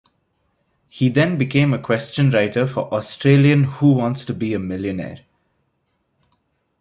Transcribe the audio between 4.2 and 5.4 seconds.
to Be a Millionaire?